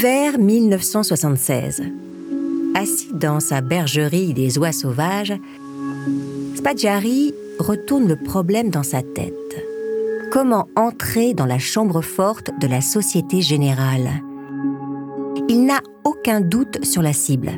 Hiver 0.00 0.38
1976. 0.38 1.82
Assis 2.74 3.12
dans 3.12 3.38
sa 3.38 3.60
bergerie 3.60 4.32
des 4.32 4.56
oies 4.56 4.72
sauvages, 4.72 5.34
Spadjari 6.54 7.34
retourne 7.58 8.08
le 8.08 8.16
problème 8.16 8.70
dans 8.70 8.82
sa 8.82 9.02
tête. 9.02 9.34
Comment 10.32 10.68
entrer 10.74 11.34
dans 11.34 11.44
la 11.44 11.58
chambre 11.58 12.00
forte 12.00 12.50
de 12.62 12.66
la 12.66 12.80
Société 12.80 13.42
Générale? 13.42 14.22
Il 15.50 15.66
n'a 15.66 15.82
aucun 16.04 16.40
doute 16.40 16.82
sur 16.82 17.02
la 17.02 17.12
cible. 17.12 17.50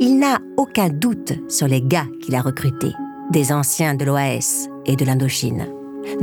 Il 0.00 0.18
n'a 0.18 0.38
aucun 0.56 0.88
doute 0.88 1.34
sur 1.50 1.68
les 1.68 1.82
gars 1.82 2.06
qu'il 2.22 2.34
a 2.34 2.40
recrutés, 2.40 2.94
des 3.32 3.52
anciens 3.52 3.94
de 3.94 4.06
l'OAS 4.06 4.66
et 4.86 4.96
de 4.96 5.04
l'Indochine. 5.04 5.66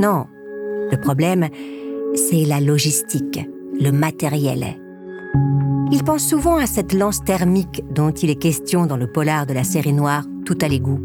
Non, 0.00 0.26
le 0.90 1.00
problème, 1.00 1.48
c'est 2.16 2.44
la 2.44 2.58
logistique, 2.58 3.48
le 3.80 3.92
matériel. 3.92 4.80
Il 5.92 6.04
pense 6.04 6.26
souvent 6.26 6.56
à 6.56 6.66
cette 6.66 6.92
lance 6.92 7.22
thermique 7.24 7.82
dont 7.90 8.10
il 8.10 8.30
est 8.30 8.40
question 8.40 8.86
dans 8.86 8.96
le 8.96 9.06
polar 9.06 9.46
de 9.46 9.52
la 9.52 9.64
série 9.64 9.92
noire 9.92 10.24
Tout 10.44 10.58
à 10.62 10.68
l'égout. 10.68 11.00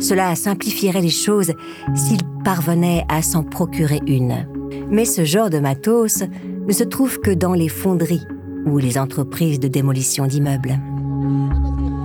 Cela 0.00 0.34
simplifierait 0.34 1.00
les 1.00 1.08
choses 1.08 1.52
s'il 1.94 2.20
parvenait 2.44 3.04
à 3.08 3.22
s'en 3.22 3.42
procurer 3.42 4.00
une. 4.06 4.46
Mais 4.90 5.04
ce 5.04 5.24
genre 5.24 5.50
de 5.50 5.58
matos 5.58 6.22
ne 6.66 6.72
se 6.72 6.84
trouve 6.84 7.20
que 7.20 7.30
dans 7.30 7.54
les 7.54 7.68
fonderies 7.68 8.26
ou 8.66 8.78
les 8.78 8.98
entreprises 8.98 9.60
de 9.60 9.68
démolition 9.68 10.26
d'immeubles. 10.26 10.78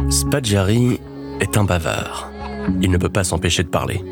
Spadjari 0.10 1.00
est 1.40 1.58
un 1.58 1.64
bavard. 1.64 2.32
Il 2.82 2.92
ne 2.92 2.98
peut 2.98 3.10
pas 3.10 3.24
s'empêcher 3.24 3.64
de 3.64 3.70
parler. 3.70 4.04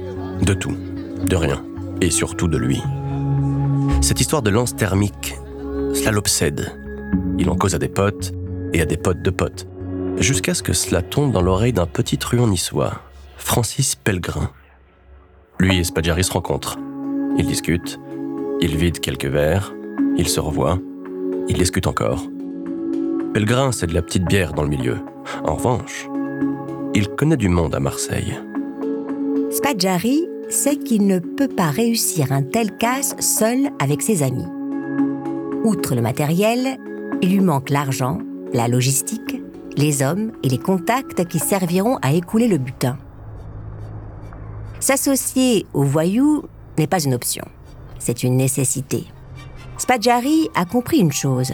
De 0.41 0.53
tout, 0.53 0.75
de 1.23 1.35
rien, 1.35 1.63
et 2.01 2.09
surtout 2.09 2.47
de 2.47 2.57
lui. 2.57 2.81
Cette 4.01 4.21
histoire 4.21 4.41
de 4.41 4.49
lance 4.49 4.75
thermique, 4.75 5.35
cela 5.93 6.11
l'obsède. 6.11 6.71
Il 7.39 7.49
en 7.49 7.55
cause 7.55 7.73
à 7.73 7.79
des 7.79 7.87
potes 7.87 8.33
et 8.73 8.81
à 8.81 8.85
des 8.85 8.97
potes 8.97 9.21
de 9.21 9.29
potes, 9.29 9.65
jusqu'à 10.17 10.53
ce 10.53 10.61
que 10.61 10.73
cela 10.73 11.01
tombe 11.01 11.31
dans 11.31 11.41
l'oreille 11.41 11.71
d'un 11.71 11.85
petit 11.85 12.17
truand 12.17 12.47
niçois, 12.47 13.01
Francis 13.37 13.95
Pellegrin. 13.95 14.51
Lui 15.57 15.79
et 15.79 15.83
Spadjari 15.85 16.25
se 16.25 16.33
rencontrent. 16.33 16.77
Ils 17.37 17.47
discutent, 17.47 17.97
ils 18.59 18.75
vident 18.75 18.99
quelques 18.99 19.25
verres, 19.25 19.73
ils 20.17 20.27
se 20.27 20.41
revoient, 20.41 20.79
ils 21.47 21.57
discutent 21.57 21.87
encore. 21.87 22.25
Pellegrin, 23.33 23.71
c'est 23.71 23.87
de 23.87 23.93
la 23.93 24.01
petite 24.01 24.25
bière 24.25 24.53
dans 24.53 24.63
le 24.63 24.69
milieu. 24.69 24.97
En 25.45 25.55
revanche, 25.55 26.09
il 26.93 27.07
connaît 27.07 27.37
du 27.37 27.47
monde 27.47 27.73
à 27.73 27.79
Marseille. 27.79 28.37
Spadjari 29.49 30.27
sait 30.49 30.75
qu'il 30.75 31.07
ne 31.07 31.19
peut 31.19 31.47
pas 31.47 31.69
réussir 31.69 32.33
un 32.33 32.41
tel 32.41 32.75
casse 32.75 33.15
seul 33.19 33.69
avec 33.79 34.01
ses 34.01 34.23
amis. 34.23 34.47
Outre 35.63 35.95
le 35.95 36.01
matériel, 36.01 36.77
il 37.21 37.31
lui 37.31 37.39
manque 37.41 37.69
l'argent, 37.69 38.19
la 38.53 38.67
logistique, 38.67 39.41
les 39.75 40.01
hommes 40.01 40.31
et 40.43 40.49
les 40.49 40.57
contacts 40.57 41.25
qui 41.25 41.39
serviront 41.39 41.97
à 42.01 42.13
écouler 42.13 42.47
le 42.47 42.57
butin. 42.57 42.97
S'associer 44.79 45.65
aux 45.73 45.83
voyous 45.83 46.45
n'est 46.77 46.87
pas 46.87 47.03
une 47.03 47.13
option, 47.13 47.43
c'est 47.99 48.23
une 48.23 48.37
nécessité. 48.37 49.05
Spadjari 49.77 50.49
a 50.55 50.65
compris 50.65 50.99
une 50.99 51.11
chose. 51.11 51.53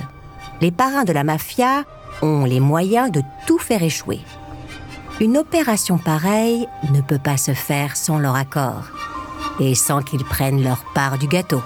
Les 0.62 0.72
parrains 0.72 1.04
de 1.04 1.14
la 1.14 1.24
mafia 1.24 1.84
ont 2.22 2.46
les 2.46 2.60
moyens 2.60 3.12
de 3.12 3.22
tout 3.48 3.60
faire 3.60 3.84
échouer. 3.84 4.20
Une 5.20 5.38
opération 5.38 5.98
pareille 5.98 6.68
ne 6.92 7.02
peut 7.02 7.20
pas 7.20 7.38
se 7.38 7.54
faire 7.54 7.96
sans 7.96 8.20
leur 8.20 8.36
accord 8.36 8.84
et 9.60 9.74
sans 9.74 10.02
qu'ils 10.02 10.26
prennent 10.26 10.64
leur 10.64 10.84
part 10.94 11.18
du 11.18 11.28
gâteau. 11.28 11.62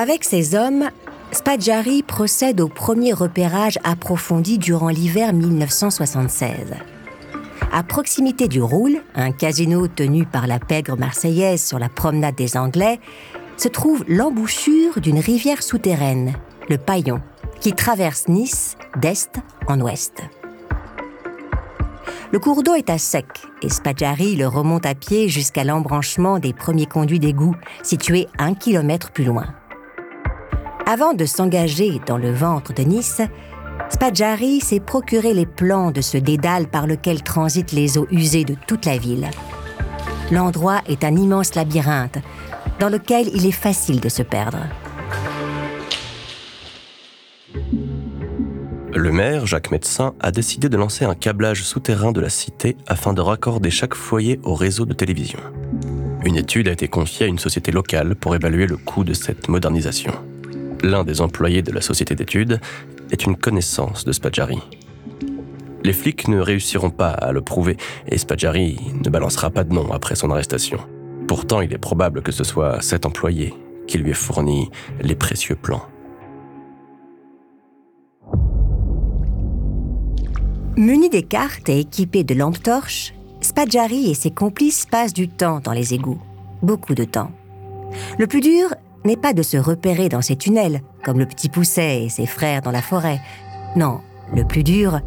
Avec 0.00 0.24
ses 0.24 0.54
hommes, 0.54 0.88
Spadjari 1.30 2.02
procède 2.02 2.62
au 2.62 2.68
premier 2.68 3.12
repérage 3.12 3.78
approfondi 3.84 4.56
durant 4.56 4.88
l'hiver 4.88 5.34
1976. 5.34 6.54
À 7.70 7.82
proximité 7.82 8.48
du 8.48 8.62
Roule, 8.62 9.02
un 9.14 9.30
casino 9.30 9.88
tenu 9.88 10.24
par 10.24 10.46
la 10.46 10.58
pègre 10.58 10.96
marseillaise 10.96 11.62
sur 11.62 11.78
la 11.78 11.90
promenade 11.90 12.34
des 12.34 12.56
Anglais, 12.56 12.98
se 13.58 13.68
trouve 13.68 14.02
l'embouchure 14.08 15.02
d'une 15.02 15.18
rivière 15.18 15.62
souterraine, 15.62 16.32
le 16.70 16.78
Paillon, 16.78 17.20
qui 17.60 17.74
traverse 17.74 18.26
Nice 18.26 18.78
d'est 18.96 19.38
en 19.66 19.82
ouest. 19.82 20.22
Le 22.32 22.38
cours 22.38 22.62
d'eau 22.62 22.72
est 22.72 22.88
à 22.88 22.96
sec 22.96 23.26
et 23.60 23.68
Spadjari 23.68 24.34
le 24.36 24.48
remonte 24.48 24.86
à 24.86 24.94
pied 24.94 25.28
jusqu'à 25.28 25.64
l'embranchement 25.64 26.38
des 26.38 26.54
premiers 26.54 26.86
conduits 26.86 27.20
d'égout, 27.20 27.54
situés 27.82 28.28
un 28.38 28.54
kilomètre 28.54 29.10
plus 29.10 29.24
loin. 29.24 29.59
Avant 30.92 31.14
de 31.14 31.24
s'engager 31.24 32.00
dans 32.04 32.18
le 32.18 32.32
ventre 32.32 32.74
de 32.74 32.82
Nice, 32.82 33.22
Spadjari 33.90 34.58
s'est 34.58 34.80
procuré 34.80 35.32
les 35.32 35.46
plans 35.46 35.92
de 35.92 36.00
ce 36.00 36.18
dédale 36.18 36.66
par 36.66 36.88
lequel 36.88 37.22
transitent 37.22 37.70
les 37.70 37.96
eaux 37.96 38.08
usées 38.10 38.42
de 38.42 38.56
toute 38.66 38.86
la 38.86 38.98
ville. 38.98 39.30
L'endroit 40.32 40.80
est 40.88 41.04
un 41.04 41.14
immense 41.14 41.54
labyrinthe 41.54 42.18
dans 42.80 42.88
lequel 42.88 43.28
il 43.32 43.46
est 43.46 43.52
facile 43.52 44.00
de 44.00 44.08
se 44.08 44.24
perdre. 44.24 44.58
Le 48.92 49.12
maire, 49.12 49.46
Jacques 49.46 49.70
Médecin, 49.70 50.14
a 50.18 50.32
décidé 50.32 50.68
de 50.68 50.76
lancer 50.76 51.04
un 51.04 51.14
câblage 51.14 51.62
souterrain 51.62 52.10
de 52.10 52.20
la 52.20 52.30
cité 52.30 52.76
afin 52.88 53.12
de 53.12 53.20
raccorder 53.20 53.70
chaque 53.70 53.94
foyer 53.94 54.40
au 54.42 54.56
réseau 54.56 54.86
de 54.86 54.94
télévision. 54.94 55.38
Une 56.24 56.34
étude 56.34 56.66
a 56.66 56.72
été 56.72 56.88
confiée 56.88 57.26
à 57.26 57.28
une 57.28 57.38
société 57.38 57.70
locale 57.70 58.16
pour 58.16 58.34
évaluer 58.34 58.66
le 58.66 58.76
coût 58.76 59.04
de 59.04 59.12
cette 59.12 59.48
modernisation 59.48 60.12
l'un 60.82 61.04
des 61.04 61.20
employés 61.20 61.62
de 61.62 61.72
la 61.72 61.80
société 61.80 62.14
d'études, 62.14 62.60
est 63.10 63.24
une 63.24 63.36
connaissance 63.36 64.04
de 64.04 64.12
Spadjari. 64.12 64.60
Les 65.82 65.92
flics 65.92 66.28
ne 66.28 66.40
réussiront 66.40 66.90
pas 66.90 67.10
à 67.10 67.32
le 67.32 67.40
prouver 67.40 67.76
et 68.06 68.18
Spadjari 68.18 68.78
ne 69.02 69.10
balancera 69.10 69.50
pas 69.50 69.64
de 69.64 69.72
nom 69.72 69.92
après 69.92 70.14
son 70.14 70.30
arrestation. 70.30 70.78
Pourtant, 71.26 71.60
il 71.60 71.72
est 71.72 71.78
probable 71.78 72.22
que 72.22 72.32
ce 72.32 72.44
soit 72.44 72.82
cet 72.82 73.06
employé 73.06 73.54
qui 73.86 73.98
lui 73.98 74.10
ait 74.10 74.14
fourni 74.14 74.70
les 75.00 75.14
précieux 75.14 75.56
plans. 75.56 75.82
Muni 80.76 81.08
des 81.10 81.22
cartes 81.22 81.68
et 81.68 81.80
équipé 81.80 82.24
de 82.24 82.34
lampes 82.34 82.62
torches, 82.62 83.14
Spadjari 83.40 84.10
et 84.10 84.14
ses 84.14 84.30
complices 84.30 84.86
passent 84.86 85.12
du 85.12 85.28
temps 85.28 85.60
dans 85.60 85.72
les 85.72 85.94
égouts. 85.94 86.20
Beaucoup 86.62 86.94
de 86.94 87.04
temps. 87.04 87.32
Le 88.18 88.26
plus 88.26 88.40
dur 88.40 88.68
n'est 89.04 89.16
pas 89.16 89.32
de 89.32 89.42
se 89.42 89.56
repérer 89.56 90.08
dans 90.08 90.22
ces 90.22 90.36
tunnels, 90.36 90.82
comme 91.04 91.18
le 91.18 91.26
petit 91.26 91.48
Pousset 91.48 92.04
et 92.04 92.08
ses 92.08 92.26
frères 92.26 92.62
dans 92.62 92.70
la 92.70 92.82
forêt. 92.82 93.20
Non, 93.76 94.00
le 94.34 94.44
plus 94.44 94.62
dur, 94.62 95.00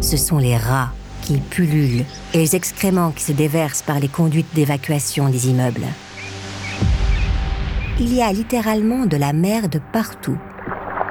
ce 0.00 0.16
sont 0.16 0.38
les 0.38 0.56
rats 0.56 0.92
qui 1.22 1.38
pullulent 1.38 2.04
et 2.34 2.38
les 2.38 2.56
excréments 2.56 3.10
qui 3.10 3.22
se 3.22 3.32
déversent 3.32 3.82
par 3.82 4.00
les 4.00 4.08
conduites 4.08 4.54
d'évacuation 4.54 5.28
des 5.28 5.48
immeubles. 5.48 5.86
Il 8.00 8.14
y 8.14 8.22
a 8.22 8.32
littéralement 8.32 9.06
de 9.06 9.16
la 9.16 9.32
merde 9.32 9.80
partout. 9.92 10.38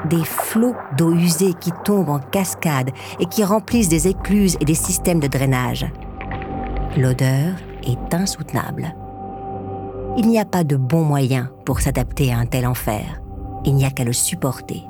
Des 0.09 0.23
flots 0.23 0.75
d'eau 0.97 1.13
usée 1.13 1.53
qui 1.59 1.71
tombent 1.83 2.09
en 2.09 2.19
cascade 2.19 2.91
et 3.19 3.25
qui 3.25 3.43
remplissent 3.43 3.89
des 3.89 4.07
écluses 4.07 4.57
et 4.61 4.65
des 4.65 4.75
systèmes 4.75 5.19
de 5.19 5.27
drainage. 5.27 5.85
L'odeur 6.95 7.55
est 7.83 8.13
insoutenable. 8.13 8.95
Il 10.19 10.27
n'y 10.29 10.39
a 10.39 10.45
pas 10.45 10.63
de 10.63 10.77
bon 10.77 11.03
moyen 11.03 11.51
pour 11.63 11.79
s'adapter 11.79 12.33
à 12.33 12.39
un 12.39 12.47
tel 12.47 12.65
enfer. 12.65 13.21
Il 13.65 13.75
n'y 13.75 13.85
a 13.85 13.91
qu'à 13.91 14.03
le 14.03 14.13
supporter. 14.13 14.81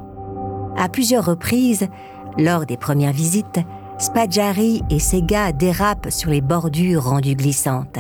À 0.78 0.88
plusieurs 0.88 1.26
reprises, 1.26 1.90
lors 2.38 2.66
des 2.66 2.78
premières 2.78 3.12
visites, 3.12 3.60
Spadjari 3.98 4.84
et 4.90 5.00
ses 5.00 5.22
gars 5.22 5.52
dérapent 5.52 6.12
sur 6.12 6.30
les 6.30 6.40
bordures 6.40 7.04
rendues 7.04 7.36
glissantes. 7.36 8.00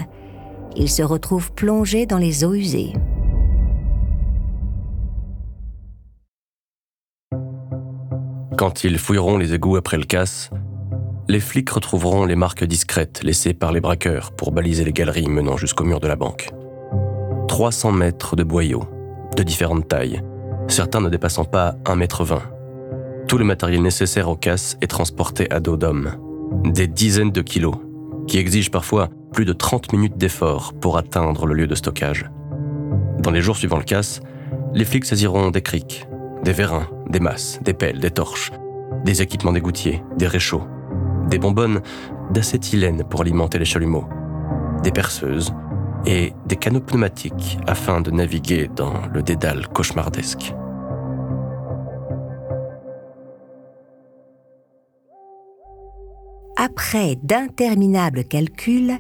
Ils 0.77 0.89
se 0.89 1.03
retrouvent 1.03 1.51
plongés 1.51 2.05
dans 2.05 2.17
les 2.17 2.45
eaux 2.45 2.53
usées. 2.53 2.93
Quand 8.57 8.85
ils 8.85 8.97
fouilleront 8.97 9.37
les 9.37 9.53
égouts 9.53 9.75
après 9.75 9.97
le 9.97 10.05
casse, 10.05 10.49
les 11.27 11.41
flics 11.41 11.71
retrouveront 11.71 12.23
les 12.23 12.37
marques 12.37 12.63
discrètes 12.63 13.21
laissées 13.21 13.53
par 13.53 13.73
les 13.73 13.81
braqueurs 13.81 14.31
pour 14.31 14.53
baliser 14.53 14.85
les 14.85 14.93
galeries 14.93 15.27
menant 15.27 15.57
jusqu'au 15.57 15.83
mur 15.83 15.99
de 15.99 16.07
la 16.07 16.15
banque. 16.15 16.53
300 17.57 17.91
mètres 17.91 18.35
de 18.35 18.43
boyaux, 18.43 18.83
de 19.35 19.41
différentes 19.41 19.87
tailles, 19.87 20.21
certains 20.67 21.01
ne 21.01 21.09
dépassant 21.09 21.43
pas 21.43 21.71
1,20 21.85 22.33
m. 22.33 22.39
Tout 23.27 23.39
le 23.39 23.45
matériel 23.45 23.81
nécessaire 23.81 24.29
aux 24.29 24.35
casses 24.35 24.77
est 24.79 24.85
transporté 24.85 25.51
à 25.51 25.59
dos 25.59 25.75
d'homme. 25.75 26.11
Des 26.65 26.85
dizaines 26.85 27.31
de 27.31 27.41
kilos, 27.41 27.73
qui 28.27 28.37
exigent 28.37 28.69
parfois 28.69 29.09
plus 29.33 29.43
de 29.43 29.53
30 29.53 29.91
minutes 29.91 30.17
d'effort 30.19 30.73
pour 30.79 30.99
atteindre 30.99 31.47
le 31.47 31.55
lieu 31.55 31.65
de 31.65 31.73
stockage. 31.73 32.29
Dans 33.17 33.31
les 33.31 33.41
jours 33.41 33.57
suivant 33.57 33.77
le 33.77 33.83
casse, 33.83 34.21
les 34.75 34.85
flics 34.85 35.05
saisiront 35.05 35.49
des 35.49 35.63
criques, 35.63 36.05
des 36.43 36.53
vérins, 36.53 36.85
des 37.09 37.19
masses, 37.19 37.59
des 37.63 37.73
pelles, 37.73 37.99
des 37.99 38.11
torches, 38.11 38.51
des 39.03 39.23
équipements 39.23 39.53
d'égoutiers, 39.53 40.03
des 40.15 40.27
réchauds, 40.27 40.67
des 41.27 41.39
bonbonnes 41.39 41.81
d'acétylène 42.29 43.03
pour 43.03 43.21
alimenter 43.21 43.57
les 43.57 43.65
chalumeaux, 43.65 44.05
des 44.83 44.91
perceuses 44.91 45.55
et 46.05 46.33
des 46.45 46.55
canaux 46.55 46.81
pneumatiques 46.81 47.57
afin 47.67 48.01
de 48.01 48.11
naviguer 48.11 48.69
dans 48.75 49.07
le 49.13 49.21
dédale 49.21 49.67
cauchemardesque. 49.67 50.53
Après 56.55 57.17
d'interminables 57.21 58.23
calculs, 58.23 58.97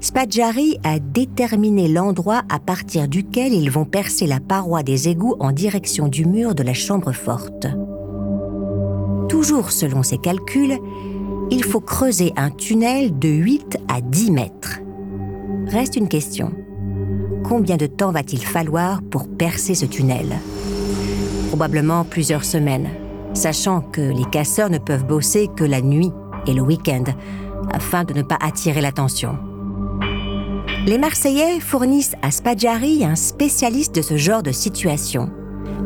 Spadjari 0.00 0.78
a 0.84 0.98
déterminé 0.98 1.88
l'endroit 1.88 2.42
à 2.50 2.58
partir 2.58 3.08
duquel 3.08 3.52
ils 3.52 3.70
vont 3.70 3.84
percer 3.84 4.26
la 4.26 4.40
paroi 4.40 4.82
des 4.82 5.08
égouts 5.08 5.36
en 5.40 5.52
direction 5.52 6.08
du 6.08 6.26
mur 6.26 6.54
de 6.54 6.62
la 6.62 6.74
chambre 6.74 7.12
forte. 7.12 7.66
Toujours 9.28 9.70
selon 9.70 10.02
ses 10.02 10.18
calculs, 10.18 10.78
il 11.50 11.64
faut 11.64 11.80
creuser 11.80 12.32
un 12.36 12.50
tunnel 12.50 13.18
de 13.18 13.28
8 13.28 13.78
à 13.88 14.00
10 14.00 14.30
mètres. 14.30 14.80
Reste 15.66 15.96
une 15.96 16.08
question. 16.08 16.52
Combien 17.44 17.76
de 17.76 17.86
temps 17.86 18.12
va-t-il 18.12 18.44
falloir 18.44 19.02
pour 19.02 19.28
percer 19.28 19.74
ce 19.74 19.86
tunnel? 19.86 20.26
Probablement 21.48 22.04
plusieurs 22.04 22.44
semaines, 22.44 22.88
sachant 23.32 23.80
que 23.80 24.00
les 24.00 24.24
casseurs 24.30 24.70
ne 24.70 24.78
peuvent 24.78 25.06
bosser 25.06 25.48
que 25.56 25.64
la 25.64 25.80
nuit 25.80 26.10
et 26.46 26.52
le 26.52 26.62
week-end, 26.62 27.04
afin 27.72 28.04
de 28.04 28.14
ne 28.14 28.22
pas 28.22 28.38
attirer 28.40 28.80
l'attention. 28.80 29.38
Les 30.86 30.98
Marseillais 30.98 31.60
fournissent 31.60 32.16
à 32.22 32.30
Spadjari 32.30 33.04
un 33.04 33.16
spécialiste 33.16 33.94
de 33.94 34.02
ce 34.02 34.16
genre 34.16 34.42
de 34.42 34.52
situation. 34.52 35.30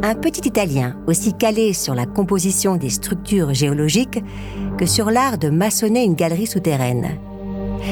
Un 0.02 0.14
petit 0.14 0.48
Italien 0.48 0.96
aussi 1.06 1.34
calé 1.34 1.72
sur 1.72 1.94
la 1.94 2.06
composition 2.06 2.76
des 2.76 2.90
structures 2.90 3.54
géologiques 3.54 4.22
que 4.76 4.86
sur 4.86 5.10
l'art 5.10 5.38
de 5.38 5.50
maçonner 5.50 6.04
une 6.04 6.14
galerie 6.14 6.46
souterraine. 6.46 7.18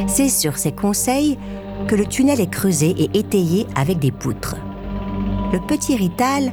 C'est 0.08 0.28
sur 0.28 0.58
ses 0.58 0.72
conseils 0.72 1.38
que 1.88 1.94
le 1.94 2.06
tunnel 2.06 2.40
est 2.40 2.50
creusé 2.50 2.90
et 2.90 3.18
étayé 3.18 3.66
avec 3.74 3.98
des 3.98 4.10
poutres. 4.10 4.56
Le 5.52 5.60
petit 5.60 5.96
Rital 5.96 6.52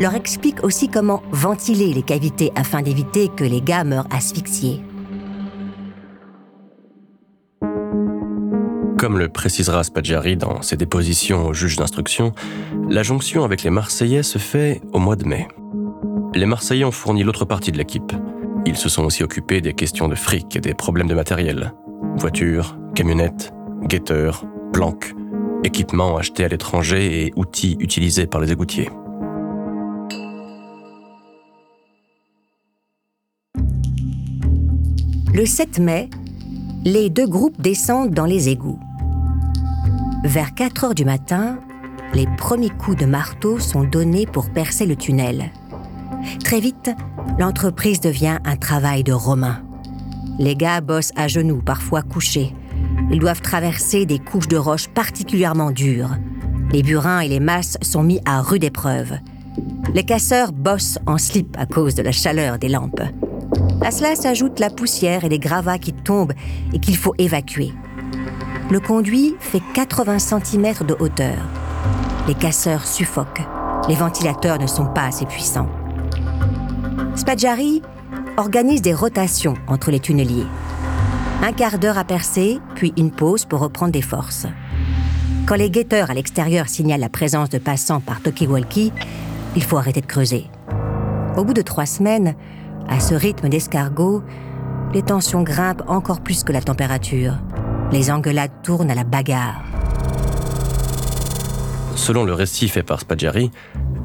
leur 0.00 0.14
explique 0.14 0.64
aussi 0.64 0.88
comment 0.88 1.22
ventiler 1.30 1.92
les 1.92 2.02
cavités 2.02 2.52
afin 2.56 2.82
d'éviter 2.82 3.28
que 3.28 3.44
les 3.44 3.60
gars 3.60 3.84
meurent 3.84 4.08
asphyxiés. 4.10 4.82
Comme 8.98 9.18
le 9.18 9.28
précisera 9.28 9.82
Spadjari 9.82 10.36
dans 10.36 10.62
ses 10.62 10.76
dépositions 10.76 11.46
au 11.46 11.52
juge 11.52 11.76
d'instruction, 11.76 12.32
la 12.88 13.02
jonction 13.02 13.42
avec 13.44 13.64
les 13.64 13.70
Marseillais 13.70 14.22
se 14.22 14.38
fait 14.38 14.80
au 14.92 14.98
mois 14.98 15.16
de 15.16 15.24
mai. 15.24 15.48
Les 16.34 16.46
Marseillais 16.46 16.84
ont 16.84 16.92
fourni 16.92 17.24
l'autre 17.24 17.44
partie 17.44 17.72
de 17.72 17.78
l'équipe. 17.78 18.12
Ils 18.64 18.76
se 18.76 18.88
sont 18.88 19.04
aussi 19.04 19.24
occupés 19.24 19.60
des 19.60 19.74
questions 19.74 20.08
de 20.08 20.14
fric 20.14 20.54
et 20.56 20.60
des 20.60 20.74
problèmes 20.74 21.08
de 21.08 21.14
matériel. 21.14 21.74
Voitures, 22.16 22.78
camionnettes, 22.94 23.52
guetteurs, 23.86 24.44
planques, 24.72 25.14
équipements 25.64 26.16
achetés 26.16 26.44
à 26.44 26.48
l'étranger 26.48 27.26
et 27.26 27.32
outils 27.36 27.76
utilisés 27.78 28.26
par 28.26 28.40
les 28.40 28.50
égoutiers. 28.50 28.90
Le 35.34 35.46
7 35.46 35.78
mai, 35.78 36.10
les 36.84 37.08
deux 37.08 37.26
groupes 37.26 37.60
descendent 37.60 38.12
dans 38.12 38.26
les 38.26 38.48
égouts. 38.48 38.80
Vers 40.24 40.54
4 40.54 40.84
heures 40.84 40.94
du 40.94 41.04
matin, 41.04 41.58
les 42.14 42.26
premiers 42.36 42.70
coups 42.70 42.98
de 42.98 43.06
marteau 43.06 43.58
sont 43.58 43.84
donnés 43.84 44.26
pour 44.26 44.50
percer 44.50 44.84
le 44.84 44.96
tunnel. 44.96 45.50
Très 46.44 46.60
vite, 46.60 46.90
l'entreprise 47.38 48.00
devient 48.00 48.38
un 48.44 48.56
travail 48.56 49.04
de 49.04 49.12
romain. 49.12 49.62
Les 50.38 50.54
gars 50.54 50.80
bossent 50.80 51.12
à 51.16 51.28
genoux, 51.28 51.62
parfois 51.64 52.02
couchés. 52.02 52.54
Ils 53.10 53.18
doivent 53.18 53.42
traverser 53.42 54.06
des 54.06 54.18
couches 54.18 54.48
de 54.48 54.56
roches 54.56 54.88
particulièrement 54.88 55.70
dures. 55.70 56.10
Les 56.72 56.82
burins 56.82 57.20
et 57.20 57.28
les 57.28 57.40
masses 57.40 57.76
sont 57.82 58.02
mis 58.02 58.20
à 58.24 58.40
rude 58.40 58.64
épreuve. 58.64 59.18
Les 59.94 60.04
casseurs 60.04 60.52
bossent 60.52 60.98
en 61.06 61.18
slip 61.18 61.56
à 61.58 61.66
cause 61.66 61.94
de 61.94 62.02
la 62.02 62.12
chaleur 62.12 62.58
des 62.58 62.68
lampes. 62.68 63.02
À 63.82 63.90
cela 63.90 64.14
s'ajoute 64.14 64.60
la 64.60 64.70
poussière 64.70 65.24
et 65.24 65.28
les 65.28 65.38
gravats 65.38 65.78
qui 65.78 65.92
tombent 65.92 66.32
et 66.72 66.78
qu'il 66.78 66.96
faut 66.96 67.14
évacuer. 67.18 67.72
Le 68.70 68.80
conduit 68.80 69.34
fait 69.40 69.62
80 69.74 70.18
cm 70.18 70.86
de 70.86 70.96
hauteur. 70.98 71.36
Les 72.26 72.34
casseurs 72.34 72.86
suffoquent. 72.86 73.42
Les 73.88 73.96
ventilateurs 73.96 74.58
ne 74.58 74.66
sont 74.66 74.86
pas 74.86 75.06
assez 75.06 75.26
puissants. 75.26 75.68
Spadjari 77.16 77.82
organise 78.36 78.80
des 78.80 78.94
rotations 78.94 79.54
entre 79.66 79.90
les 79.90 80.00
tunneliers. 80.00 80.46
Un 81.44 81.52
quart 81.52 81.80
d'heure 81.80 81.98
à 81.98 82.04
percer, 82.04 82.60
puis 82.76 82.92
une 82.96 83.10
pause 83.10 83.46
pour 83.46 83.58
reprendre 83.58 83.90
des 83.90 84.00
forces. 84.00 84.46
Quand 85.44 85.56
les 85.56 85.70
guetteurs 85.70 86.08
à 86.08 86.14
l'extérieur 86.14 86.68
signalent 86.68 87.00
la 87.00 87.08
présence 87.08 87.48
de 87.48 87.58
passants 87.58 87.98
par 87.98 88.20
talkie-walkie, 88.20 88.92
il 89.56 89.64
faut 89.64 89.76
arrêter 89.76 90.00
de 90.00 90.06
creuser. 90.06 90.46
Au 91.36 91.44
bout 91.44 91.52
de 91.52 91.62
trois 91.62 91.84
semaines, 91.84 92.36
à 92.88 93.00
ce 93.00 93.16
rythme 93.16 93.48
d'escargot, 93.48 94.22
les 94.94 95.02
tensions 95.02 95.42
grimpent 95.42 95.82
encore 95.88 96.20
plus 96.20 96.44
que 96.44 96.52
la 96.52 96.62
température. 96.62 97.34
Les 97.90 98.12
engueulades 98.12 98.62
tournent 98.62 98.92
à 98.92 98.94
la 98.94 99.02
bagarre. 99.02 99.64
Selon 101.96 102.22
le 102.22 102.34
récit 102.34 102.68
fait 102.68 102.84
par 102.84 103.00
Spadjari, 103.00 103.50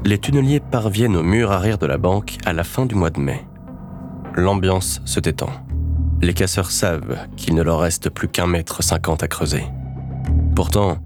les 0.05 0.17
tunneliers 0.17 0.59
parviennent 0.59 1.15
au 1.15 1.23
mur 1.23 1.51
arrière 1.51 1.77
de 1.77 1.85
la 1.85 1.99
banque 1.99 2.37
à 2.45 2.53
la 2.53 2.63
fin 2.63 2.87
du 2.87 2.95
mois 2.95 3.11
de 3.11 3.19
mai. 3.19 3.45
L'ambiance 4.33 5.01
se 5.05 5.19
détend. 5.19 5.51
Les 6.21 6.33
casseurs 6.33 6.71
savent 6.71 7.17
qu'il 7.35 7.53
ne 7.53 7.61
leur 7.61 7.79
reste 7.79 8.09
plus 8.09 8.27
qu'un 8.27 8.47
mètre 8.47 8.83
cinquante 8.83 9.21
à 9.21 9.27
creuser. 9.27 9.63
Pourtant, 10.55 10.97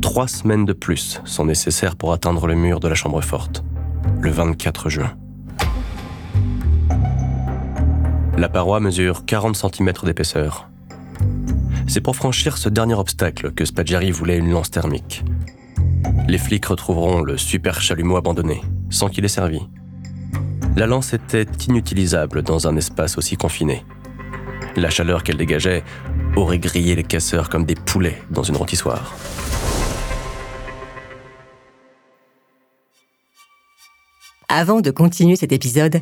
trois 0.00 0.28
semaines 0.28 0.64
de 0.64 0.72
plus 0.72 1.20
sont 1.24 1.44
nécessaires 1.44 1.96
pour 1.96 2.12
atteindre 2.12 2.46
le 2.46 2.54
mur 2.54 2.78
de 2.78 2.86
la 2.86 2.94
chambre 2.94 3.20
forte, 3.20 3.64
le 4.20 4.30
24 4.30 4.88
juin. 4.88 5.12
La 8.38 8.48
paroi 8.48 8.78
mesure 8.78 9.24
40 9.24 9.56
cm 9.56 9.92
d'épaisseur. 10.04 10.68
C'est 11.88 12.00
pour 12.00 12.14
franchir 12.14 12.56
ce 12.56 12.68
dernier 12.68 12.94
obstacle 12.94 13.52
que 13.52 13.64
Spadjari 13.64 14.12
voulait 14.12 14.38
une 14.38 14.50
lance 14.50 14.70
thermique. 14.70 15.24
Les 16.28 16.38
flics 16.38 16.66
retrouveront 16.66 17.22
le 17.22 17.36
super 17.36 17.80
chalumeau 17.80 18.16
abandonné, 18.16 18.60
sans 18.88 19.08
qu'il 19.08 19.24
ait 19.24 19.28
servi. 19.28 19.60
La 20.76 20.86
lance 20.86 21.12
était 21.12 21.46
inutilisable 21.68 22.42
dans 22.42 22.66
un 22.66 22.76
espace 22.76 23.18
aussi 23.18 23.36
confiné. 23.36 23.84
La 24.76 24.90
chaleur 24.90 25.22
qu'elle 25.22 25.36
dégageait 25.36 25.84
aurait 26.36 26.58
grillé 26.58 26.94
les 26.94 27.04
casseurs 27.04 27.48
comme 27.48 27.64
des 27.64 27.76
poulets 27.76 28.20
dans 28.30 28.42
une 28.42 28.56
rôtissoire. 28.56 29.14
Avant 34.48 34.80
de 34.80 34.90
continuer 34.90 35.36
cet 35.36 35.52
épisode, 35.52 36.00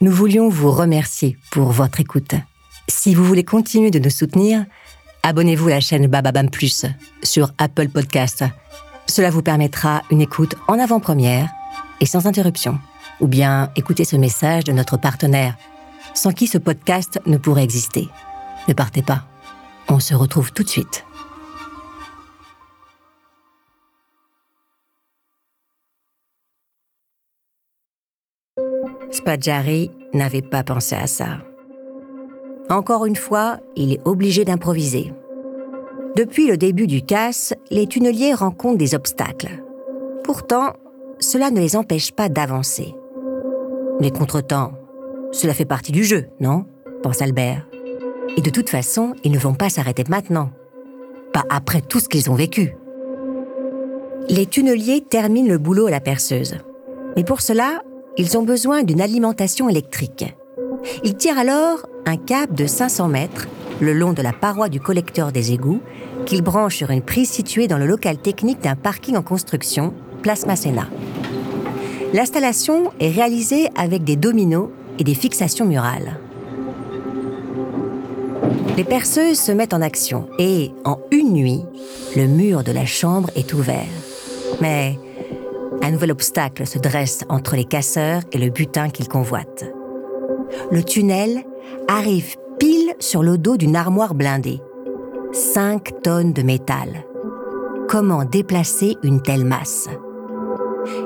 nous 0.00 0.10
voulions 0.10 0.48
vous 0.48 0.70
remercier 0.70 1.36
pour 1.50 1.70
votre 1.72 2.00
écoute. 2.00 2.34
Si 2.88 3.14
vous 3.14 3.24
voulez 3.24 3.44
continuer 3.44 3.90
de 3.90 3.98
nous 3.98 4.10
soutenir, 4.10 4.64
abonnez-vous 5.22 5.68
à 5.68 5.72
la 5.72 5.80
chaîne 5.80 6.06
Bababam 6.06 6.50
Plus 6.50 6.86
sur 7.22 7.52
Apple 7.58 7.88
Podcast. 7.88 8.44
Cela 9.06 9.30
vous 9.30 9.42
permettra 9.42 10.02
une 10.10 10.20
écoute 10.20 10.54
en 10.68 10.78
avant-première 10.78 11.48
et 12.00 12.06
sans 12.06 12.26
interruption. 12.26 12.78
Ou 13.20 13.26
bien 13.26 13.70
écoutez 13.76 14.04
ce 14.04 14.16
message 14.16 14.64
de 14.64 14.72
notre 14.72 14.96
partenaire, 14.96 15.56
sans 16.14 16.32
qui 16.32 16.46
ce 16.46 16.58
podcast 16.58 17.20
ne 17.26 17.36
pourrait 17.36 17.64
exister. 17.64 18.08
Ne 18.68 18.74
partez 18.74 19.02
pas. 19.02 19.24
On 19.88 19.98
se 19.98 20.14
retrouve 20.14 20.52
tout 20.52 20.62
de 20.62 20.68
suite. 20.68 21.04
Spadjari 29.10 29.90
n'avait 30.14 30.42
pas 30.42 30.62
pensé 30.62 30.94
à 30.94 31.06
ça. 31.06 31.38
Encore 32.68 33.06
une 33.06 33.16
fois, 33.16 33.58
il 33.74 33.92
est 33.92 34.00
obligé 34.04 34.44
d'improviser. 34.44 35.12
Depuis 36.16 36.46
le 36.46 36.56
début 36.56 36.86
du 36.86 37.02
casse, 37.02 37.54
les 37.70 37.86
tunneliers 37.86 38.34
rencontrent 38.34 38.78
des 38.78 38.94
obstacles. 38.94 39.62
Pourtant, 40.22 40.74
cela 41.18 41.50
ne 41.50 41.60
les 41.60 41.76
empêche 41.76 42.12
pas 42.12 42.28
d'avancer. 42.28 42.94
Les 44.00 44.10
contretemps, 44.10 44.72
cela 45.32 45.54
fait 45.54 45.64
partie 45.64 45.92
du 45.92 46.04
jeu, 46.04 46.26
non? 46.40 46.66
pense 47.02 47.22
Albert. 47.22 47.66
Et 48.36 48.42
de 48.42 48.50
toute 48.50 48.68
façon, 48.68 49.14
ils 49.24 49.32
ne 49.32 49.38
vont 49.38 49.54
pas 49.54 49.70
s'arrêter 49.70 50.04
maintenant. 50.08 50.50
Pas 51.32 51.44
après 51.48 51.80
tout 51.80 52.00
ce 52.00 52.08
qu'ils 52.08 52.30
ont 52.30 52.34
vécu. 52.34 52.74
Les 54.28 54.46
tunneliers 54.46 55.00
terminent 55.00 55.48
le 55.48 55.58
boulot 55.58 55.86
à 55.86 55.90
la 55.90 56.00
perceuse. 56.00 56.56
Mais 57.16 57.24
pour 57.24 57.40
cela, 57.40 57.82
ils 58.16 58.36
ont 58.36 58.42
besoin 58.42 58.82
d'une 58.82 59.00
alimentation 59.00 59.68
électrique. 59.68 60.34
Ils 61.04 61.16
tirent 61.16 61.38
alors 61.38 61.86
un 62.06 62.16
câble 62.16 62.54
de 62.54 62.66
500 62.66 63.08
mètres 63.08 63.48
le 63.80 63.92
long 63.92 64.12
de 64.12 64.22
la 64.22 64.32
paroi 64.32 64.68
du 64.68 64.80
collecteur 64.80 65.32
des 65.32 65.52
égouts 65.52 65.80
qu'ils 66.26 66.42
branchent 66.42 66.76
sur 66.76 66.90
une 66.90 67.02
prise 67.02 67.30
située 67.30 67.66
dans 67.66 67.78
le 67.78 67.86
local 67.86 68.18
technique 68.18 68.60
d'un 68.60 68.76
parking 68.76 69.16
en 69.16 69.22
construction, 69.22 69.94
Place 70.22 70.46
Masséna. 70.46 70.88
L'installation 72.12 72.92
est 73.00 73.10
réalisée 73.10 73.68
avec 73.76 74.04
des 74.04 74.16
dominos 74.16 74.68
et 75.00 75.04
des 75.04 75.14
fixations 75.14 75.66
murales. 75.66 76.20
Les 78.76 78.84
perceuses 78.84 79.40
se 79.40 79.50
mettent 79.50 79.74
en 79.74 79.82
action 79.82 80.28
et, 80.38 80.70
en 80.84 81.00
une 81.10 81.32
nuit, 81.32 81.64
le 82.16 82.26
mur 82.26 82.62
de 82.62 82.70
la 82.70 82.86
chambre 82.86 83.30
est 83.34 83.52
ouvert. 83.52 83.88
Mais 84.60 84.98
un 85.82 85.90
nouvel 85.90 86.12
obstacle 86.12 86.66
se 86.66 86.78
dresse 86.78 87.24
entre 87.28 87.56
les 87.56 87.64
casseurs 87.64 88.22
et 88.32 88.38
le 88.38 88.50
butin 88.50 88.88
qu'ils 88.90 89.08
convoitent. 89.08 89.64
Le 90.70 90.82
tunnel 90.82 91.42
arrive 91.88 92.36
pile 92.58 92.94
sur 93.00 93.22
le 93.22 93.38
dos 93.38 93.56
d'une 93.56 93.76
armoire 93.76 94.14
blindée. 94.14 94.60
5 95.32 96.02
tonnes 96.02 96.32
de 96.32 96.42
métal. 96.42 97.04
Comment 97.88 98.24
déplacer 98.24 98.96
une 99.02 99.22
telle 99.22 99.44
masse? 99.44 99.88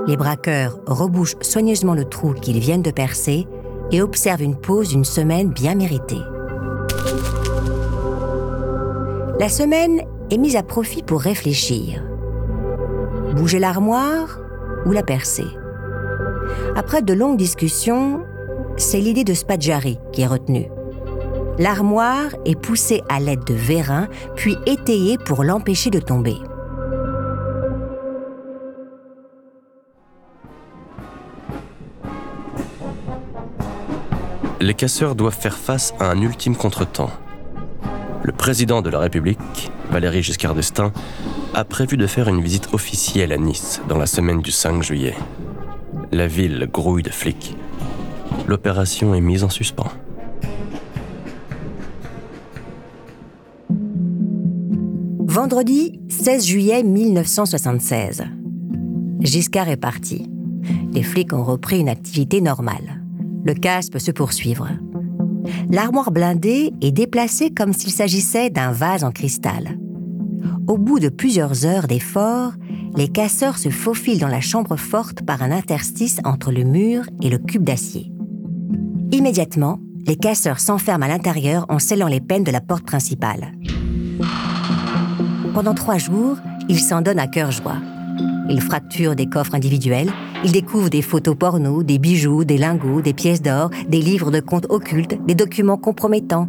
Les 0.07 0.17
braqueurs 0.17 0.79
rebouchent 0.87 1.37
soigneusement 1.41 1.95
le 1.95 2.05
trou 2.05 2.35
qu'ils 2.35 2.61
viennent 2.61 2.83
de 2.83 2.91
percer 2.91 3.47
et 3.91 4.03
observent 4.03 4.43
une 4.43 4.57
pause 4.57 4.89
d'une 4.89 5.05
semaine 5.05 5.51
bien 5.51 5.75
méritée. 5.75 6.21
La 9.39 9.49
semaine 9.49 10.01
est 10.31 10.39
mise 10.39 10.57
à 10.57 10.63
profit 10.63 11.03
pour 11.03 11.21
réfléchir. 11.21 12.03
Bouger 13.37 13.59
l'armoire 13.59 14.39
ou 14.87 14.93
la 14.93 15.03
percer 15.03 15.47
Après 16.77 17.03
de 17.03 17.13
longues 17.13 17.37
discussions, 17.37 18.21
c'est 18.77 19.01
l'idée 19.01 19.25
de 19.25 19.35
Spadjari 19.35 19.99
qui 20.13 20.23
est 20.23 20.27
retenue. 20.27 20.69
L'armoire 21.59 22.31
est 22.45 22.59
poussée 22.59 23.03
à 23.09 23.21
l'aide 23.21 23.45
de 23.45 23.55
vérins, 23.55 24.09
puis 24.35 24.57
étayée 24.67 25.19
pour 25.19 25.45
l'empêcher 25.45 25.91
de 25.91 26.01
tomber. 26.01 26.37
Les 34.65 34.73
casseurs 34.73 35.15
doivent 35.15 35.39
faire 35.39 35.59
face 35.59 35.93
à 36.01 36.11
un 36.11 36.19
ultime 36.23 36.57
contretemps. 36.57 37.11
Le 38.23 38.33
président 38.33 38.81
de 38.81 38.89
la 38.89 38.99
République, 38.99 39.71
Valéry 39.91 40.23
Giscard 40.23 40.55
d'Estaing, 40.55 40.91
a 41.53 41.65
prévu 41.65 41.99
de 41.99 42.07
faire 42.07 42.31
une 42.31 42.41
visite 42.41 42.73
officielle 42.73 43.33
à 43.33 43.37
Nice 43.37 43.83
dans 43.91 43.99
la 43.99 44.07
semaine 44.07 44.41
du 44.41 44.51
5 44.51 44.83
juillet. 44.83 45.17
La 46.13 46.27
ville 46.27 46.67
grouille 46.73 47.03
de 47.03 47.11
flics. 47.11 47.55
L'opération 48.47 49.15
est 49.15 49.21
mise 49.21 49.45
en 49.45 49.51
suspens. 49.51 49.93
Vendredi 55.19 56.01
16 56.09 56.47
juillet 56.47 56.83
1976. 56.83 58.25
Giscard 59.21 59.69
est 59.69 59.77
parti. 59.77 60.31
Les 60.95 61.03
flics 61.03 61.35
ont 61.35 61.45
repris 61.45 61.81
une 61.81 61.91
activité 61.91 62.41
normale. 62.41 63.04
Le 63.45 63.55
casse 63.55 63.91
peut 63.91 63.99
se 63.99 64.11
poursuivre. 64.11 64.69
L'armoire 65.71 66.11
blindée 66.11 66.73
est 66.81 66.93
déplacée 66.93 67.51
comme 67.51 67.73
s'il 67.73 67.91
s'agissait 67.91 68.51
d'un 68.51 68.73
vase 68.73 69.05
en 69.05 69.11
cristal. 69.11 69.79
Au 70.67 70.79
bout 70.79 70.99
de 70.99 71.11
plusieurs 71.11 71.67
heures 71.67 71.87
d'efforts, 71.87 72.55
les 72.97 73.09
casseurs 73.09 73.59
se 73.59 73.69
faufilent 73.69 74.21
dans 74.21 74.29
la 74.29 74.41
chambre 74.41 74.77
forte 74.77 75.23
par 75.23 75.43
un 75.43 75.51
interstice 75.51 76.21
entre 76.25 76.53
le 76.53 76.65
mur 76.65 77.05
et 77.23 77.29
le 77.29 77.39
cube 77.39 77.65
d'acier. 77.65 78.11
Immédiatement, 79.13 79.81
les 80.07 80.17
casseurs 80.17 80.61
s'enferment 80.61 81.05
à 81.05 81.09
l'intérieur 81.09 81.67
en 81.69 81.79
scellant 81.79 82.09
les 82.09 82.21
peines 82.21 82.45
de 82.45 82.51
la 82.51 82.61
porte 82.61 82.87
principale. 82.87 83.53
Pendant 85.53 85.75
trois 85.75 85.99
jours, 85.99 86.39
ils 86.69 86.81
s'en 86.81 87.03
donnent 87.03 87.19
à 87.19 87.27
cœur 87.27 87.51
joie. 87.51 87.77
Ils 88.49 88.61
fracturent 88.61 89.17
des 89.17 89.27
coffres 89.27 89.55
individuels, 89.55 90.11
ils 90.45 90.53
découvrent 90.53 90.91
des 90.91 91.03
photos 91.03 91.37
porno, 91.37 91.83
des 91.83 91.99
bijoux, 91.99 92.45
des 92.45 92.59
lingots, 92.59 93.01
des 93.01 93.15
pièces 93.15 93.43
d'or, 93.43 93.71
des 93.89 94.01
livres 94.01 94.31
de 94.31 94.41
comptes 94.41 94.67
occultes, 94.69 95.19
des 95.27 95.35
documents 95.35 95.79
compromettants. 95.79 96.49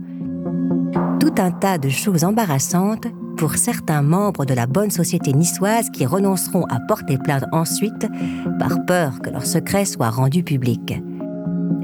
Tout 1.20 1.34
un 1.38 1.52
tas 1.52 1.78
de 1.78 1.90
choses 1.90 2.24
embarrassantes 2.24 3.08
pour 3.38 3.56
certains 3.56 4.02
membres 4.02 4.46
de 4.46 4.54
la 4.54 4.68
bonne 4.68 4.92
société 4.92 5.34
niçoise 5.34 5.90
qui 5.90 6.06
renonceront 6.06 6.66
à 6.66 6.80
porter 6.80 7.18
plainte 7.18 7.46
ensuite 7.52 8.08
par 8.60 8.86
peur 8.86 9.22
que 9.22 9.30
leur 9.30 9.46
secret 9.46 9.86
soit 9.86 10.10
rendu 10.10 10.44
public. 10.44 11.02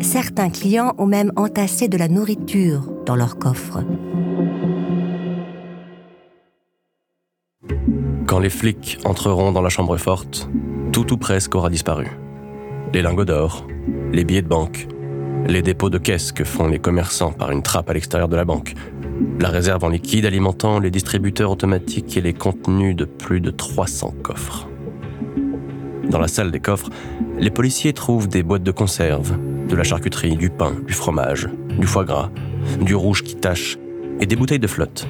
Certains 0.02 0.50
clients 0.50 0.94
ont 0.98 1.06
même 1.06 1.32
entassé 1.36 1.88
de 1.88 1.98
la 1.98 2.08
nourriture 2.08 2.92
dans 3.06 3.16
leurs 3.16 3.38
coffres. 3.38 3.84
Quand 8.32 8.40
les 8.40 8.50
flics 8.50 8.98
entreront 9.04 9.52
dans 9.52 9.62
la 9.62 9.68
chambre 9.68 9.98
forte, 9.98 10.50
tout 10.94 11.12
ou 11.12 11.18
presque 11.18 11.54
aura 11.54 11.70
disparu. 11.70 12.08
Les 12.94 13.02
lingots 13.02 13.26
d'or, 13.26 13.68
les 14.14 14.24
billets 14.24 14.42
de 14.42 14.48
banque, 14.48 14.88
les 15.48 15.62
dépôts 15.62 15.90
de 15.90 15.98
caisse 15.98 16.32
que 16.32 16.46
font 16.46 16.70
les 16.70 16.80
commerçants 16.80 17.34
par 17.34 17.52
une 17.52 17.62
trappe 17.62 17.90
à 17.90 17.94
l'extérieur 17.94 18.30
de 18.30 18.38
la 18.38 18.46
banque, 18.46 18.74
la 19.38 19.50
réserve 19.50 19.84
en 19.84 19.90
liquide 19.90 20.26
alimentant 20.26 20.80
les 20.80 20.92
distributeurs 20.92 21.52
automatiques 21.52 22.16
et 22.16 22.22
les 22.22 22.32
contenus 22.32 22.96
de 22.96 23.04
plus 23.04 23.42
de 23.42 23.52
300 23.52 24.14
coffres. 24.24 24.70
Dans 26.10 26.20
la 26.20 26.30
salle 26.30 26.52
des 26.52 26.62
coffres, 26.62 26.90
les 27.38 27.52
policiers 27.52 27.92
trouvent 27.92 28.30
des 28.30 28.44
boîtes 28.44 28.64
de 28.64 28.72
conserve, 28.72 29.38
de 29.68 29.76
la 29.76 29.84
charcuterie, 29.84 30.38
du 30.38 30.50
pain, 30.50 30.72
du 30.88 30.94
fromage, 30.94 31.50
du 31.78 31.86
foie 31.86 32.06
gras, 32.06 32.30
du 32.80 32.96
rouge 32.96 33.24
qui 33.24 33.36
tache 33.36 33.78
et 34.22 34.26
des 34.26 34.38
bouteilles 34.38 34.58
de 34.58 34.68
flotte. 34.68 35.06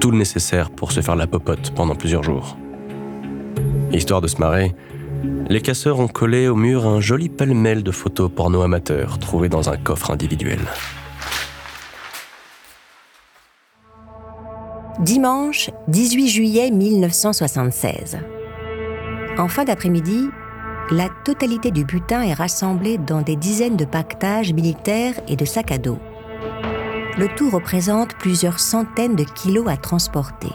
Tout 0.00 0.10
le 0.12 0.18
nécessaire 0.18 0.70
pour 0.70 0.92
se 0.92 1.00
faire 1.00 1.16
la 1.16 1.26
popote 1.26 1.72
pendant 1.74 1.94
plusieurs 1.94 2.22
jours. 2.22 2.56
Histoire 3.92 4.20
de 4.20 4.28
se 4.28 4.38
marrer, 4.38 4.74
les 5.48 5.60
casseurs 5.60 5.98
ont 5.98 6.08
collé 6.08 6.46
au 6.46 6.54
mur 6.54 6.86
un 6.86 7.00
joli 7.00 7.28
pêle-mêle 7.28 7.82
de 7.82 7.90
photos 7.90 8.30
porno 8.34 8.62
amateurs 8.62 9.18
trouvées 9.18 9.48
dans 9.48 9.70
un 9.70 9.76
coffre 9.76 10.10
individuel. 10.10 10.60
Dimanche 15.00 15.70
18 15.88 16.28
juillet 16.28 16.70
1976. 16.70 18.18
En 19.38 19.48
fin 19.48 19.64
d'après-midi, 19.64 20.28
la 20.90 21.08
totalité 21.24 21.70
du 21.70 21.84
butin 21.84 22.22
est 22.22 22.34
rassemblée 22.34 22.98
dans 22.98 23.22
des 23.22 23.36
dizaines 23.36 23.76
de 23.76 23.84
pactages 23.84 24.52
militaires 24.52 25.14
et 25.28 25.36
de 25.36 25.44
sacs 25.44 25.72
à 25.72 25.78
dos. 25.78 25.98
Le 27.18 27.28
tout 27.34 27.50
représente 27.50 28.14
plusieurs 28.14 28.60
centaines 28.60 29.16
de 29.16 29.24
kilos 29.24 29.66
à 29.68 29.76
transporter. 29.76 30.52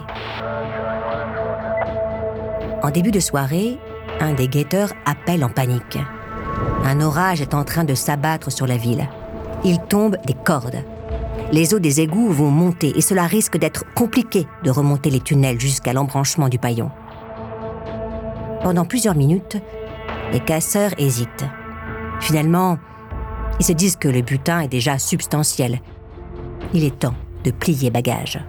En 2.82 2.90
début 2.90 3.12
de 3.12 3.20
soirée, 3.20 3.78
un 4.20 4.34
des 4.34 4.48
guetteurs 4.48 4.94
appelle 5.06 5.44
en 5.44 5.50
panique. 5.50 5.98
Un 6.84 7.02
orage 7.02 7.42
est 7.42 7.54
en 7.54 7.64
train 7.64 7.84
de 7.84 7.96
s'abattre 7.96 8.52
sur 8.52 8.68
la 8.68 8.78
ville. 8.78 9.08
Il 9.64 9.80
tombe 9.80 10.18
des 10.26 10.34
cordes 10.34 10.84
les 11.54 11.76
eaux 11.76 11.80
des 11.80 12.02
égouts 12.02 12.30
vont 12.30 12.50
monter 12.50 12.98
et 12.98 13.02
cela 13.02 13.28
risque 13.28 13.58
d'être 13.58 13.86
compliqué 13.94 14.48
de 14.64 14.72
remonter 14.72 15.12
les 15.12 15.20
tunnels 15.20 15.60
jusqu'à 15.60 15.94
l'embranchement 15.94 16.50
du 16.50 16.58
paillon. 16.58 16.90
Pendant 18.64 18.86
plusieurs 18.86 19.16
minutes, 19.16 19.58
les 20.32 20.40
casseurs 20.40 20.92
hésitent. 20.98 21.46
Finalement, 22.22 22.80
ils 23.60 23.66
se 23.66 23.74
disent 23.74 23.98
que 23.98 24.08
le 24.08 24.22
butin 24.22 24.62
est 24.62 24.68
déjà 24.68 24.98
substantiel. 24.98 25.80
Il 26.74 26.84
est 26.84 27.00
temps 27.00 27.16
de 27.44 27.52
plier 27.52 27.90
bagage. 27.90 28.40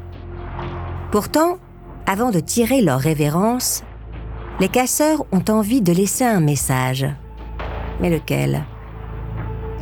Pourtant, 1.10 1.58
avant 2.06 2.30
de 2.30 2.40
tirer 2.40 2.80
leur 2.80 3.00
révérence, 3.00 3.82
les 4.60 4.68
casseurs 4.68 5.24
ont 5.32 5.44
envie 5.48 5.82
de 5.82 5.92
laisser 5.92 6.24
un 6.24 6.40
message. 6.40 7.06
Mais 8.00 8.10
lequel? 8.10 8.64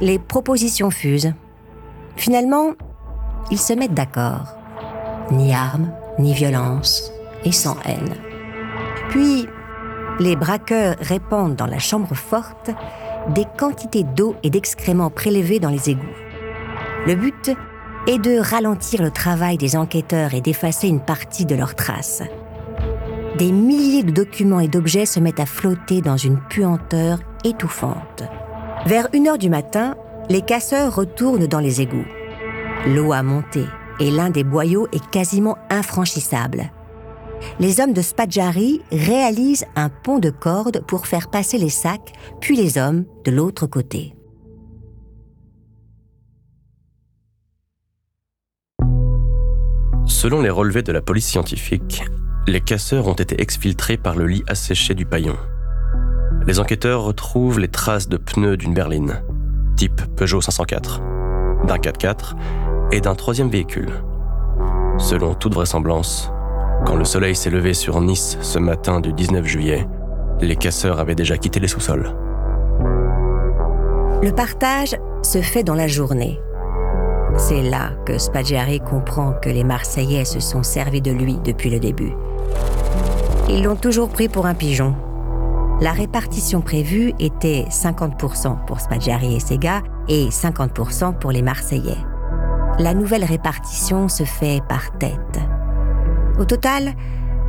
Les 0.01 0.19
propositions 0.19 0.91
fusent. 0.91 1.33
Finalement, 2.17 2.73
ils 3.51 3.59
se 3.59 3.73
mettent 3.73 3.95
d'accord. 3.95 4.57
Ni 5.31 5.55
armes, 5.55 5.93
ni 6.19 6.35
violence, 6.35 7.13
et 7.45 7.53
sans 7.53 7.77
haine. 7.85 8.15
Puis, 9.09 9.47
les 10.21 10.37
braqueurs 10.37 10.97
répandent 11.01 11.57
dans 11.57 11.67
la 11.67 11.79
chambre 11.79 12.15
forte 12.15 12.71
des 13.31 13.47
quantités 13.59 14.05
d'eau 14.05 14.35
et 14.43 14.51
d'excréments 14.51 15.11
prélevés 15.11 15.61
dans 15.61 15.71
les 15.71 15.91
égouts. 15.91 16.03
Le 17.07 17.15
but 17.15 17.55
est 18.07 18.19
de 18.19 18.39
ralentir 18.39 19.03
le 19.03 19.11
travail 19.11 19.57
des 19.59 19.77
enquêteurs 19.77 20.35
et 20.35 20.41
d'effacer 20.41 20.89
une 20.89 21.01
partie 21.01 21.47
de 21.47 21.55
leurs 21.55 21.77
traces. 21.77 22.23
Des 23.39 23.53
milliers 23.53 24.03
de 24.03 24.11
documents 24.11 24.61
et 24.61 24.69
d'objets 24.69 25.07
se 25.07 25.21
mettent 25.21 25.41
à 25.41 25.47
flotter 25.47 26.01
dans 26.01 26.17
une 26.17 26.39
puanteur 26.51 27.21
étouffante. 27.45 28.25
Vers 28.87 29.09
une 29.13 29.29
heure 29.29 29.39
du 29.39 29.49
matin, 29.49 29.95
les 30.29 30.43
casseurs 30.43 30.95
retournent 30.95 31.47
dans 31.47 31.61
les 31.61 31.81
égouts. 31.81 32.07
L'eau 32.87 33.13
a 33.13 33.23
monté 33.23 33.65
et 34.01 34.11
l'un 34.11 34.31
des 34.31 34.45
boyaux 34.45 34.89
est 34.93 35.11
quasiment 35.11 35.57
infranchissable. 35.71 36.71
Les 37.61 37.81
hommes 37.81 37.93
de 37.93 38.03
Spadjari 38.03 38.83
réalisent 38.91 39.67
un 39.77 39.89
pont 39.89 40.19
de 40.19 40.31
cordes 40.31 40.83
pour 40.87 41.07
faire 41.07 41.29
passer 41.29 41.59
les 41.59 41.71
sacs, 41.71 42.13
puis 42.41 42.57
les 42.57 42.79
hommes 42.79 43.05
de 43.25 43.31
l'autre 43.31 43.67
côté. 43.67 44.15
Selon 50.23 50.41
les 50.41 50.51
relevés 50.51 50.85
de 50.85 50.93
la 50.93 51.01
police 51.01 51.27
scientifique, 51.27 52.05
les 52.47 52.61
casseurs 52.61 53.09
ont 53.09 53.13
été 53.13 53.43
exfiltrés 53.43 53.97
par 53.97 54.15
le 54.15 54.29
lit 54.29 54.45
asséché 54.47 54.95
du 54.95 55.05
paillon. 55.05 55.35
Les 56.47 56.61
enquêteurs 56.61 57.03
retrouvent 57.03 57.59
les 57.59 57.67
traces 57.67 58.09
de 58.09 58.19
pneus 58.19 58.57
d'une 58.57 58.73
berline, 58.73 59.21
type 59.75 60.01
Peugeot 60.15 60.41
504, 60.41 61.01
d'un 61.67 61.75
4x4 61.75 62.37
et 62.93 63.01
d'un 63.01 63.17
troisième 63.17 63.51
véhicule. 63.51 63.91
Selon 64.97 65.35
toute 65.35 65.55
vraisemblance, 65.55 66.31
quand 66.87 66.95
le 66.95 67.05
soleil 67.05 67.35
s'est 67.35 67.51
levé 67.51 67.75
sur 67.75 68.01
Nice 68.01 68.39
ce 68.43 68.61
matin 68.61 69.01
du 69.01 69.13
19 69.13 69.45
juillet, 69.45 69.89
les 70.41 70.55
casseurs 70.55 71.01
avaient 71.01 71.17
déjà 71.17 71.37
quitté 71.37 71.59
les 71.59 71.67
sous-sols. 71.67 72.15
Le 74.23 74.31
partage 74.31 74.95
se 75.25 75.43
fait 75.43 75.65
dans 75.65 75.75
la 75.75 75.89
journée. 75.89 76.39
C'est 77.37 77.63
là 77.63 77.91
que 78.07 78.19
Spaggiari 78.19 78.81
comprend 78.81 79.33
que 79.33 79.49
les 79.49 79.65
Marseillais 79.65 80.25
se 80.25 80.41
sont 80.41 80.63
servis 80.63 81.01
de 81.01 81.11
lui 81.11 81.39
depuis 81.45 81.71
le 81.71 81.81
début. 81.81 82.13
Ils 83.49 83.63
l'ont 83.63 83.77
toujours 83.77 84.09
pris 84.09 84.29
pour 84.29 84.47
un 84.47 84.55
pigeon. 84.55 84.95
La 85.81 85.93
répartition 85.93 86.61
prévue 86.61 87.13
était 87.19 87.65
50% 87.69 88.65
pour 88.67 88.81
Spaggiari 88.81 89.35
et 89.35 89.41
ses 89.41 89.59
gars 89.59 89.83
et 90.09 90.29
50% 90.29 91.19
pour 91.19 91.33
les 91.33 91.43
Marseillais. 91.43 91.99
La 92.79 92.95
nouvelle 92.95 93.25
répartition 93.25 94.09
se 94.09 94.25
fait 94.25 94.61
par 94.69 94.97
tête. 94.99 95.41
Au 96.39 96.45
total, 96.45 96.93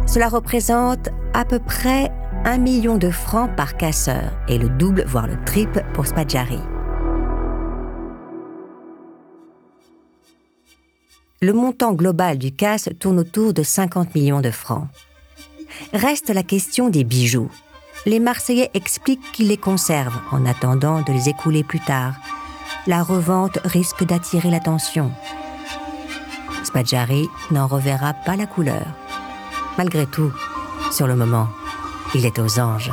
cela 0.06 0.30
représente 0.30 1.10
à 1.34 1.46
peu 1.46 1.60
près 1.60 2.12
un 2.46 2.58
million 2.58 2.98
de 2.98 3.10
francs 3.10 3.56
par 3.56 3.78
casseur 3.78 4.32
et 4.48 4.58
le 4.58 4.70
double, 4.70 5.06
voire 5.08 5.28
le 5.28 5.38
triple 5.46 5.84
pour 5.94 6.08
Spadjari. 6.08 6.60
Le 11.43 11.51
montant 11.51 11.91
global 11.91 12.38
du 12.38 12.53
casse 12.53 12.88
tourne 13.01 13.19
autour 13.19 13.53
de 13.53 13.63
50 13.63 14.15
millions 14.15 14.39
de 14.39 14.50
francs. 14.50 14.88
Reste 15.91 16.29
la 16.29 16.41
question 16.41 16.88
des 16.88 17.03
bijoux. 17.03 17.51
Les 18.05 18.21
Marseillais 18.21 18.71
expliquent 18.73 19.29
qu'ils 19.33 19.50
les 19.50 19.57
conservent 19.57 20.21
en 20.31 20.45
attendant 20.45 21.01
de 21.01 21.12
les 21.12 21.27
écouler 21.27 21.65
plus 21.65 21.81
tard. 21.81 22.15
La 22.88 23.03
revente 23.03 23.59
risque 23.65 24.05
d'attirer 24.05 24.51
l'attention. 24.51 25.12
Spadjari 26.63 27.27
n'en 27.51 27.67
reverra 27.67 28.13
pas 28.13 28.38
la 28.38 28.45
couleur. 28.45 28.88
Malgré 29.77 30.05
tout, 30.05 30.31
sur 30.93 31.07
le 31.07 31.17
moment, 31.17 31.50
il 32.15 32.25
est 32.25 32.39
aux 32.39 32.57
anges. 32.57 32.91